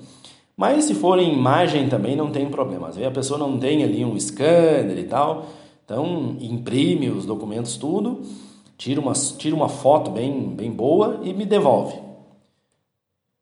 Mas 0.55 0.85
se 0.85 0.95
for 0.95 1.19
em 1.19 1.33
imagem 1.33 1.89
também 1.89 2.15
não 2.15 2.31
tem 2.31 2.51
problema. 2.51 2.89
Às 2.89 2.97
vezes 2.97 3.11
a 3.11 3.15
pessoa 3.15 3.39
não 3.39 3.59
tem 3.59 3.83
ali 3.83 4.05
um 4.05 4.21
scanner 4.21 4.99
e 4.99 5.05
tal, 5.05 5.47
então 5.89 6.37
imprime 6.39 7.09
os 7.09 7.25
documentos 7.25 7.79
tudo, 7.79 8.21
tira 8.77 9.01
uma, 9.01 9.15
tira 9.15 9.57
uma 9.57 9.71
foto 9.71 10.11
bem, 10.11 10.51
bem 10.51 10.71
boa 10.71 11.21
e 11.23 11.33
me 11.33 11.47
devolve. 11.47 11.99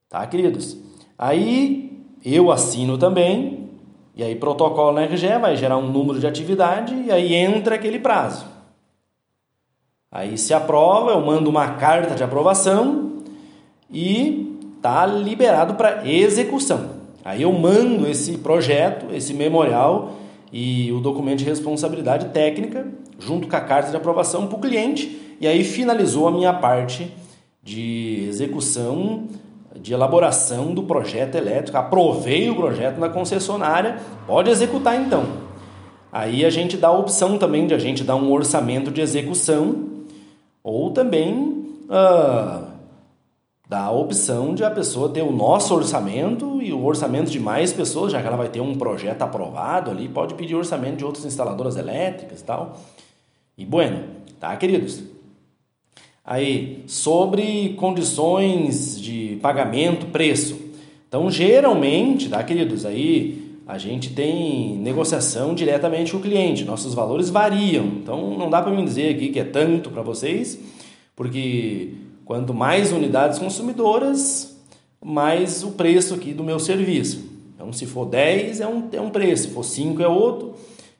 Tá, 0.09 0.25
queridos? 0.29 0.76
Aí 1.19 2.07
eu 2.25 2.53
assino 2.53 2.97
também, 2.97 3.69
e 4.15 4.23
aí 4.23 4.37
protocolo 4.37 4.93
na 4.93 5.07
RGE 5.07 5.38
vai 5.41 5.57
gerar 5.57 5.76
um 5.76 5.91
número 5.91 6.21
de 6.21 6.26
atividade 6.29 6.95
e 6.95 7.11
aí 7.11 7.35
entra 7.35 7.75
aquele 7.75 7.99
prazo. 7.99 8.47
Aí 10.09 10.38
se 10.38 10.55
aprova, 10.55 11.11
eu 11.11 11.26
mando 11.26 11.50
uma 11.50 11.73
carta 11.73 12.15
de 12.15 12.23
aprovação 12.23 13.25
e 13.91 14.57
tá 14.81 15.05
liberado 15.05 15.75
para 15.75 16.09
execução. 16.09 16.91
Aí 17.25 17.43
eu 17.43 17.50
mando 17.50 18.07
esse 18.07 18.38
projeto, 18.38 19.12
esse 19.12 19.35
memorial 19.35 20.12
e 20.53 20.93
o 20.93 21.00
documento 21.00 21.41
de 21.41 21.45
responsabilidade 21.45 22.26
técnica, 22.29 22.87
junto 23.19 23.49
com 23.49 23.57
a 23.57 23.61
carta 23.61 23.91
de 23.91 23.97
aprovação 23.97 24.47
para 24.47 24.57
o 24.57 24.61
cliente, 24.61 25.37
e 25.41 25.47
aí 25.47 25.65
finalizou 25.65 26.29
a 26.29 26.31
minha 26.31 26.53
parte 26.53 27.12
de 27.62 28.26
execução, 28.29 29.25
de 29.75 29.93
elaboração 29.93 30.73
do 30.73 30.83
projeto 30.83 31.35
elétrico. 31.35 31.76
Aprovei 31.76 32.49
o 32.49 32.55
projeto 32.55 32.99
na 32.99 33.09
concessionária, 33.09 33.99
pode 34.26 34.50
executar 34.50 35.00
então. 35.00 35.25
Aí 36.12 36.45
a 36.45 36.50
gente 36.50 36.76
dá 36.76 36.88
a 36.88 36.99
opção 36.99 37.37
também 37.37 37.67
de 37.67 37.75
a 37.75 37.79
gente 37.79 38.03
dar 38.03 38.17
um 38.17 38.33
orçamento 38.33 38.91
de 38.91 39.00
execução, 39.00 39.91
ou 40.62 40.91
também. 40.91 41.67
Uh, 41.88 42.75
dá 43.68 43.80
a 43.80 43.90
opção 43.90 44.54
de 44.54 44.64
a 44.64 44.70
pessoa 44.70 45.08
ter 45.08 45.23
o 45.23 45.32
nosso 45.32 45.75
orçamento 45.75 46.62
e 46.62 46.73
o 46.73 46.85
orçamento 46.85 47.30
de 47.30 47.40
mais 47.40 47.73
pessoas, 47.73 48.12
já 48.12 48.20
que 48.20 48.26
ela 48.26 48.37
vai 48.37 48.49
ter 48.49 48.61
um 48.61 48.76
projeto 48.76 49.23
aprovado 49.23 49.90
ali, 49.90 50.08
pode 50.08 50.35
pedir 50.35 50.54
orçamento 50.54 50.99
de 50.99 51.04
outras 51.04 51.25
instaladoras 51.25 51.76
elétricas 51.76 52.40
e 52.40 52.44
tal. 52.44 52.78
E 53.58 53.64
bueno, 53.64 54.04
tá, 54.38 54.54
queridos? 54.56 55.02
Aí, 56.25 56.82
sobre 56.87 57.75
condições 57.76 59.00
de 59.00 59.38
pagamento, 59.40 60.06
preço. 60.06 60.58
Então, 61.08 61.30
geralmente, 61.30 62.28
tá, 62.28 62.42
queridos? 62.42 62.85
Aí 62.85 63.61
a 63.66 63.78
gente 63.78 64.12
tem 64.12 64.76
negociação 64.76 65.54
diretamente 65.54 66.12
com 66.12 66.18
o 66.18 66.20
cliente. 66.20 66.64
Nossos 66.64 66.94
valores 66.94 67.30
variam. 67.30 67.85
Então, 67.87 68.37
não 68.37 68.50
dá 68.50 68.61
para 68.61 68.73
me 68.73 68.85
dizer 68.85 69.14
aqui 69.14 69.28
que 69.28 69.38
é 69.38 69.44
tanto 69.44 69.90
para 69.90 70.02
vocês, 70.02 70.58
porque 71.14 71.94
Quanto 72.26 72.52
mais 72.52 72.90
unidades 72.90 73.38
consumidoras, 73.38 74.61
mais 75.00 75.62
o 75.62 75.71
preço 75.71 76.12
aqui 76.12 76.35
do 76.35 76.42
meu 76.42 76.59
serviço. 76.59 77.25
Então, 77.54 77.73
se 77.73 77.87
for 77.87 78.04
10 78.04 78.61
é 78.61 78.66
um, 78.66 78.88
é 78.90 79.00
um 79.00 79.11
preço, 79.11 79.45
se 79.45 79.54
for 79.54 79.62
5 79.62 80.02
é 80.02 80.09
outro, 80.09 80.54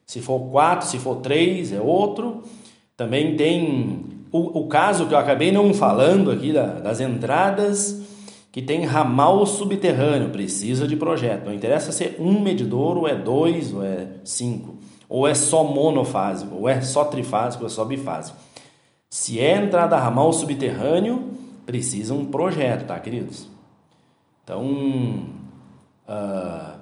se 0.06 0.21
for 0.21 0.38
4, 0.38 0.87
se 0.87 0.99
for 0.99 1.16
3 1.16 1.73
é 1.73 1.80
outro. 1.80 2.45
Também 2.97 3.37
tem 3.37 4.04
o, 4.30 4.61
o 4.61 4.68
caso 4.68 5.06
que 5.06 5.14
eu 5.14 5.18
acabei 5.18 5.50
não 5.50 5.75
falando 5.75 6.30
aqui 6.30 6.52
da, 6.52 6.66
das 6.66 7.00
entradas 7.00 8.02
que 8.52 8.62
tem 8.62 8.85
ramal 8.85 9.45
subterrâneo, 9.47 10.30
precisa 10.30 10.87
de 10.87 10.95
projeto. 10.95 11.47
Não 11.47 11.52
interessa 11.52 11.90
se 11.90 12.04
é 12.04 12.16
um 12.21 12.40
medidor, 12.40 12.97
ou 12.97 13.09
é 13.09 13.16
dois, 13.16 13.75
ou 13.75 13.83
é 13.83 14.06
cinco, 14.25 14.76
ou 15.09 15.26
é 15.26 15.35
só 15.35 15.64
monofásico, 15.64 16.54
ou 16.54 16.68
é 16.68 16.80
só 16.83 17.04
trifásico, 17.04 17.64
ou 17.64 17.66
é 17.66 17.71
só 17.71 17.85
bifásico. 17.85 18.46
Se 19.09 19.41
é 19.41 19.57
entrada 19.57 19.97
ramal 19.97 20.33
subterrâneo, 20.33 21.31
precisa 21.65 22.15
um 22.15 22.25
projeto, 22.25 22.87
tá, 22.87 22.99
queridos? 22.99 23.49
Então, 24.43 24.63
uh, 26.09 26.79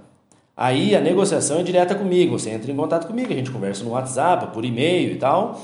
aí 0.57 0.95
a 0.95 1.01
negociação 1.01 1.61
é 1.61 1.63
direta 1.63 1.95
comigo. 1.95 2.39
Você 2.39 2.51
entra 2.51 2.71
em 2.71 2.77
contato 2.77 3.07
comigo, 3.07 3.33
a 3.33 3.37
gente 3.37 3.51
conversa 3.51 3.85
no 3.85 3.91
WhatsApp, 3.91 4.53
por 4.53 4.65
e-mail 4.65 5.13
e 5.13 5.17
tal. 5.17 5.61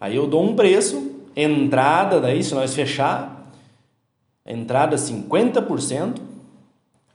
Aí 0.00 0.16
eu 0.16 0.26
dou 0.26 0.42
um 0.42 0.54
preço, 0.54 1.10
entrada, 1.36 2.20
daí 2.20 2.42
se 2.42 2.54
nós 2.54 2.74
fechar, 2.74 3.50
entrada 4.46 4.96
50%. 4.96 6.18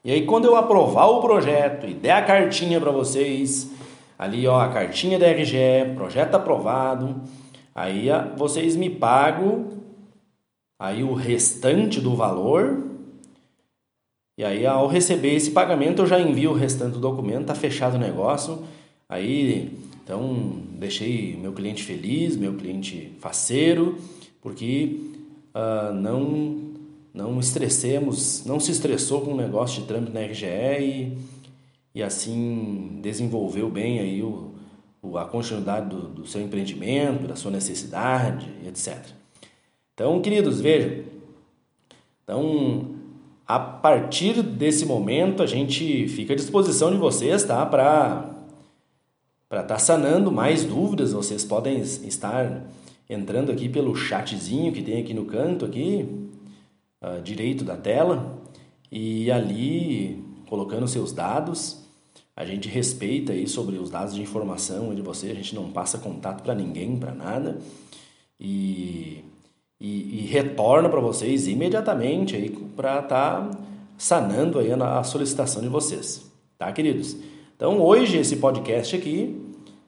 E 0.04 0.12
aí 0.12 0.26
quando 0.26 0.46
eu 0.46 0.56
aprovar 0.56 1.08
o 1.08 1.22
projeto 1.22 1.88
e 1.88 1.94
der 1.94 2.12
a 2.12 2.22
cartinha 2.22 2.80
para 2.80 2.92
vocês, 2.92 3.72
ali 4.20 4.48
ó, 4.48 4.60
a 4.60 4.70
cartinha 4.70 5.18
da 5.18 5.28
RGE, 5.28 5.94
projeto 5.96 6.36
aprovado, 6.36 7.22
aí 7.76 8.08
vocês 8.38 8.76
me 8.76 8.90
pagam 8.90 9.68
aí 10.80 11.04
o 11.04 11.14
restante 11.14 12.00
do 12.02 12.16
valor. 12.16 12.84
E 14.38 14.44
aí 14.44 14.66
ao 14.66 14.88
receber 14.88 15.36
esse 15.36 15.52
pagamento 15.52 16.02
eu 16.02 16.08
já 16.08 16.20
envio 16.20 16.52
o 16.52 16.56
restante 16.56 16.94
do 16.94 17.00
documento, 17.00 17.46
tá 17.46 17.56
fechado 17.56 17.96
o 17.96 18.00
negócio. 18.00 18.64
Aí 19.08 19.72
então, 20.06 20.62
deixei 20.74 21.36
meu 21.36 21.52
cliente 21.52 21.82
feliz, 21.82 22.38
meu 22.38 22.54
cliente 22.54 23.12
faceiro, 23.20 23.98
porque 24.40 25.00
uh, 25.56 25.92
não 25.94 26.64
não 27.12 27.40
estressemos, 27.40 28.46
não 28.46 28.60
se 28.60 28.72
estressou 28.72 29.22
com 29.22 29.34
o 29.34 29.38
negócio 29.38 29.82
de 29.82 29.88
trâmite 29.88 30.12
na 30.12 30.20
RGE 30.20 30.46
e, 30.46 31.18
e 31.96 32.04
assim 32.04 33.00
desenvolveu 33.02 33.70
bem 33.70 34.00
aí 34.00 34.22
o 34.22 34.54
a 35.18 35.26
continuidade 35.26 35.90
do, 35.90 36.08
do 36.08 36.28
seu 36.28 36.42
empreendimento, 36.42 37.28
da 37.28 37.36
sua 37.36 37.52
necessidade, 37.52 38.50
etc. 38.68 38.98
Então, 39.94 40.22
queridos, 40.22 40.60
vejam. 40.60 41.06
Então, 42.24 42.96
a 43.48 43.60
partir 43.60 44.42
desse 44.42 44.86
momento, 44.86 45.44
a 45.44 45.46
gente 45.46 46.08
fica 46.08 46.34
à 46.34 46.36
disposição 46.36 46.92
de 46.92 46.98
vocês, 46.98 47.44
tá? 47.44 47.66
Para 47.66 48.32
para 49.48 49.62
estar 49.62 49.76
tá 49.76 49.80
sanando 49.80 50.32
mais 50.32 50.66
dúvidas, 50.66 51.14
vocês 51.14 51.46
podem 51.46 51.80
estar 51.80 52.66
entrando 53.08 53.52
aqui 53.52 53.70
pelo 53.70 53.96
chatzinho 53.96 54.74
que 54.74 54.82
tem 54.82 55.00
aqui 55.00 55.14
no 55.14 55.26
canto 55.26 55.64
aqui, 55.64 56.06
uh, 57.02 57.22
direito 57.22 57.64
da 57.64 57.78
tela, 57.78 58.42
e 58.92 59.32
ali 59.32 60.24
colocando 60.50 60.88
seus 60.88 61.14
dados. 61.14 61.85
A 62.36 62.44
gente 62.44 62.68
respeita 62.68 63.32
aí 63.32 63.48
sobre 63.48 63.78
os 63.78 63.90
dados 63.90 64.14
de 64.14 64.22
informação 64.22 64.94
de 64.94 65.02
você, 65.02 65.28
a 65.28 65.34
gente 65.34 65.56
não 65.56 65.72
passa 65.72 65.98
contato 65.98 66.44
para 66.44 66.54
ninguém, 66.54 66.98
para 66.98 67.14
nada. 67.14 67.60
E, 68.40 69.24
e, 69.80 70.20
e 70.20 70.26
retorna 70.26 70.90
para 70.90 71.00
vocês 71.00 71.48
imediatamente 71.48 72.36
aí 72.36 72.50
para 72.76 73.00
estar 73.00 73.50
tá 73.50 73.60
sanando 73.98 74.60
aí 74.60 74.72
a, 74.72 75.04
solicitação 75.04 75.62
de 75.62 75.70
vocês, 75.70 76.30
tá, 76.58 76.72
queridos? 76.72 77.16
Então, 77.56 77.80
hoje 77.80 78.18
esse 78.18 78.36
podcast 78.36 78.96
aqui 78.96 79.42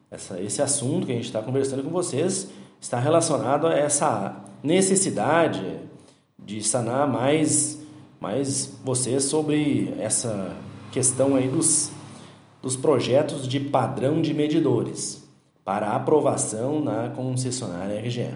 essa, 0.10 0.40
esse 0.42 0.62
assunto 0.62 1.06
que 1.06 1.12
a 1.12 1.16
gente 1.16 1.26
está 1.26 1.42
conversando 1.42 1.84
com 1.84 1.90
vocês 1.90 2.50
está 2.80 3.00
relacionado 3.00 3.68
a 3.68 3.74
essa 3.74 4.36
necessidade 4.64 5.80
de 6.40 6.64
sanar 6.64 7.08
mais, 7.08 7.80
mais 8.20 8.74
vocês 8.86 9.26
sobre 9.26 9.94
essa 10.00 10.56
questão 10.92 11.36
aí 11.36 11.50
dos, 11.50 11.92
dos 12.62 12.76
projetos 12.76 13.48
de 13.48 13.60
padrão 13.60 14.22
de 14.22 14.34
medidores 14.34 15.24
para 15.64 15.92
aprovação 15.92 16.82
na 16.82 17.10
concessionária 17.10 18.00
RGE. 18.00 18.34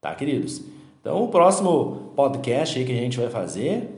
Tá, 0.00 0.14
queridos? 0.14 0.62
Então, 1.00 1.22
o 1.22 1.28
próximo 1.28 2.12
podcast 2.14 2.78
aí 2.78 2.84
que 2.84 2.92
a 2.92 2.96
gente 2.96 3.18
vai 3.18 3.28
fazer, 3.28 3.90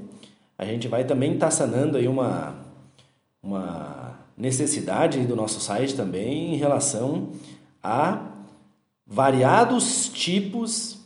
a 0.57 0.65
gente 0.65 0.89
vai 0.89 1.05
também 1.05 1.35
estar 1.35 1.47
tá 1.47 1.51
sanando 1.51 1.97
aí 1.97 2.09
uma, 2.09 2.55
uma 3.43 4.19
necessidade 4.37 5.21
do 5.27 5.37
nosso 5.37 5.61
site 5.61 5.95
também 5.95 6.55
em 6.55 6.57
relação 6.57 7.33
a 7.83 8.33
variados 9.07 10.09
tipos 10.09 10.99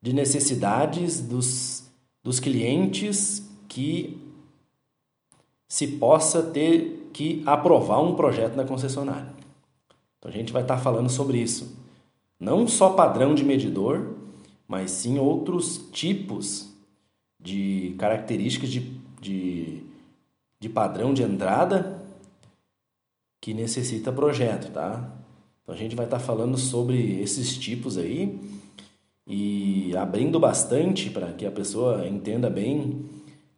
de 0.00 0.12
necessidades 0.12 1.20
dos, 1.20 1.84
dos 2.22 2.40
clientes 2.40 3.48
que 3.68 4.20
se 5.68 5.86
possa 5.86 6.42
ter 6.42 7.01
que 7.12 7.42
aprovar 7.46 8.00
um 8.00 8.14
projeto 8.14 8.56
na 8.56 8.64
concessionária. 8.64 9.28
Então 10.18 10.30
a 10.30 10.34
gente 10.34 10.52
vai 10.52 10.62
estar 10.62 10.78
falando 10.78 11.10
sobre 11.10 11.38
isso. 11.38 11.76
Não 12.38 12.66
só 12.66 12.90
padrão 12.90 13.34
de 13.34 13.44
medidor, 13.44 14.14
mas 14.66 14.90
sim 14.90 15.18
outros 15.18 15.88
tipos 15.92 16.72
de 17.38 17.94
características 17.98 18.70
de, 18.70 18.80
de, 19.20 19.82
de 20.58 20.68
padrão 20.68 21.12
de 21.12 21.22
entrada 21.22 22.00
que 23.40 23.52
necessita 23.52 24.12
projeto, 24.12 24.70
tá? 24.72 25.10
Então 25.62 25.74
a 25.74 25.78
gente 25.78 25.96
vai 25.96 26.06
estar 26.06 26.20
falando 26.20 26.56
sobre 26.56 27.20
esses 27.20 27.56
tipos 27.56 27.98
aí 27.98 28.38
e 29.26 29.96
abrindo 29.96 30.38
bastante 30.38 31.10
para 31.10 31.32
que 31.32 31.44
a 31.44 31.50
pessoa 31.50 32.06
entenda 32.06 32.48
bem 32.48 33.04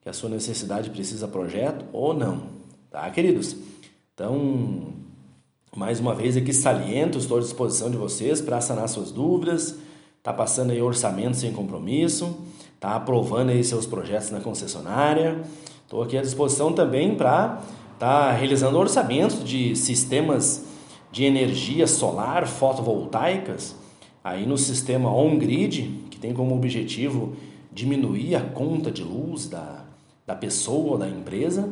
que 0.00 0.08
a 0.08 0.12
sua 0.12 0.28
necessidade 0.28 0.90
precisa 0.90 1.28
projeto 1.28 1.84
ou 1.92 2.12
não, 2.14 2.53
tá, 2.94 3.10
queridos? 3.10 3.56
Então, 4.14 4.92
mais 5.76 5.98
uma 5.98 6.14
vez 6.14 6.36
aqui 6.36 6.52
saliento, 6.52 7.18
estou 7.18 7.38
à 7.38 7.40
disposição 7.40 7.90
de 7.90 7.96
vocês 7.96 8.40
para 8.40 8.60
sanar 8.60 8.88
suas 8.88 9.10
dúvidas, 9.10 9.76
tá 10.22 10.32
passando 10.32 10.70
aí 10.70 10.80
orçamento 10.80 11.36
sem 11.36 11.52
compromisso, 11.52 12.38
tá 12.78 12.94
aprovando 12.94 13.50
aí 13.50 13.64
seus 13.64 13.84
projetos 13.84 14.30
na 14.30 14.38
concessionária. 14.38 15.42
Estou 15.82 16.04
aqui 16.04 16.16
à 16.16 16.22
disposição 16.22 16.72
também 16.72 17.16
para 17.16 17.60
está 17.94 18.30
realizando 18.30 18.78
orçamentos 18.78 19.42
de 19.42 19.74
sistemas 19.74 20.64
de 21.10 21.24
energia 21.24 21.88
solar 21.88 22.46
fotovoltaicas 22.46 23.74
aí 24.22 24.46
no 24.46 24.56
sistema 24.56 25.12
on-grid, 25.12 26.06
que 26.12 26.18
tem 26.18 26.32
como 26.32 26.54
objetivo 26.54 27.34
diminuir 27.72 28.36
a 28.36 28.40
conta 28.40 28.88
de 28.88 29.02
luz 29.02 29.48
da, 29.48 29.84
da 30.24 30.36
pessoa 30.36 30.92
ou 30.92 30.98
da 30.98 31.08
empresa 31.08 31.68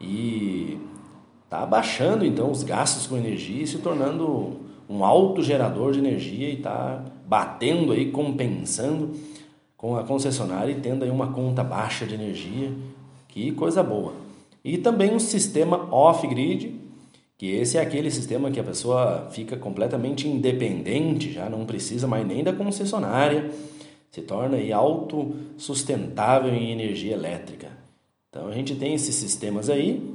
e 0.00 0.78
está 1.44 1.62
abaixando 1.62 2.24
então 2.24 2.50
os 2.50 2.62
gastos 2.62 3.06
com 3.06 3.16
energia 3.16 3.62
e 3.62 3.66
se 3.66 3.78
tornando 3.78 4.60
um 4.88 5.04
alto 5.04 5.42
gerador 5.42 5.92
de 5.92 5.98
energia 5.98 6.48
e 6.48 6.54
está 6.54 7.04
batendo 7.26 7.92
aí, 7.92 8.10
compensando 8.10 9.12
com 9.76 9.96
a 9.96 10.04
concessionária 10.04 10.72
e 10.72 10.80
tendo 10.80 11.04
aí 11.04 11.10
uma 11.10 11.32
conta 11.32 11.62
baixa 11.62 12.06
de 12.06 12.14
energia. 12.14 12.72
Que 13.28 13.52
coisa 13.52 13.82
boa. 13.82 14.14
E 14.64 14.78
também 14.78 15.14
um 15.14 15.18
sistema 15.18 15.92
off-grid, 15.92 16.74
que 17.36 17.50
esse 17.50 17.76
é 17.76 17.80
aquele 17.80 18.10
sistema 18.10 18.50
que 18.50 18.58
a 18.58 18.64
pessoa 18.64 19.28
fica 19.30 19.56
completamente 19.56 20.26
independente, 20.26 21.32
já 21.32 21.48
não 21.50 21.66
precisa 21.66 22.06
mais 22.06 22.26
nem 22.26 22.42
da 22.42 22.52
concessionária, 22.52 23.50
se 24.10 24.22
torna 24.22 24.56
aí 24.56 24.72
autossustentável 24.72 26.54
em 26.54 26.72
energia 26.72 27.12
elétrica. 27.12 27.85
Então 28.36 28.48
a 28.48 28.52
gente 28.52 28.74
tem 28.74 28.92
esses 28.92 29.14
sistemas 29.14 29.70
aí 29.70 30.14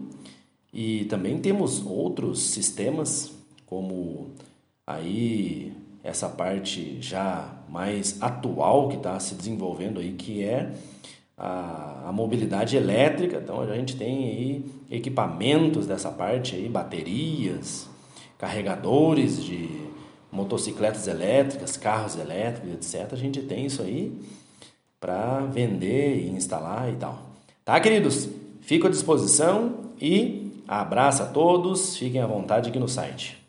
e 0.72 1.06
também 1.06 1.40
temos 1.40 1.84
outros 1.84 2.40
sistemas 2.40 3.34
como 3.66 4.30
aí 4.86 5.74
essa 6.04 6.30
parte 6.30 7.02
já 7.02 7.52
mais 7.68 8.22
atual 8.22 8.90
que 8.90 8.98
está 8.98 9.20
se 9.20 9.34
desenvolvendo 9.34 10.00
aí 10.00 10.14
que 10.14 10.44
é 10.44 10.72
a, 11.36 12.10
a, 12.10 12.12
mobilidade 12.12 12.78
elétrica. 12.78 13.38
Então 13.44 13.60
a 13.60 13.76
gente 13.76 13.96
tem 13.96 14.26
aí 14.26 14.66
equipamentos 14.92 15.88
dessa 15.88 16.12
parte 16.12 16.56
aí, 16.56 16.70
baterias, 16.70 17.90
carregadores 18.38 19.44
de 19.44 19.68
motocicletas 20.32 21.08
elétricas, 21.08 21.76
carros 21.76 22.16
elétricos, 22.20 22.94
etc. 22.94 23.14
A 23.14 23.18
gente 23.18 23.42
tem 23.42 23.66
isso 23.66 23.82
aí 23.82 24.16
para 25.00 25.40
vender 25.48 26.20
e 26.20 26.30
instalar 26.30 26.88
e 26.94 26.98
tal. 26.98 27.31
Tá, 27.64 27.80
queridos? 27.80 28.30
Fico 28.62 28.88
à 28.88 28.90
disposição 28.90 29.92
e 30.00 30.64
abraço 30.68 31.24
a 31.24 31.26
todos. 31.26 31.98
Fiquem 31.98 32.22
à 32.22 32.28
vontade 32.28 32.70
aqui 32.70 32.80
no 32.80 32.88
site. 32.88 33.41